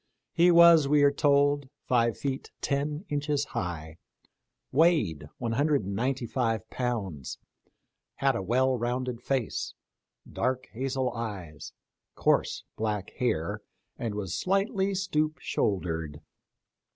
He 0.33 0.49
was, 0.49 0.87
we 0.87 1.03
are 1.03 1.11
told, 1.11 1.69
five 1.85 2.17
feet 2.17 2.49
ten 2.59 3.05
inches 3.07 3.45
high, 3.45 3.97
weighed 4.71 5.27
one 5.37 5.51
hundred 5.51 5.83
and 5.85 5.95
ninety^ 5.95 6.27
five 6.27 6.67
pounds, 6.71 7.37
had 8.15 8.35
a 8.35 8.41
well 8.41 8.75
rounded 8.75 9.21
face, 9.21 9.75
dark 10.27 10.65
hazel 10.71 11.13
eyes, 11.13 11.73
coarse 12.15 12.63
black 12.75 13.11
hair, 13.19 13.61
and 13.95 14.15
was 14.15 14.35
slightly 14.35 14.95
stoop 14.95 15.37
shouldered. 15.39 16.19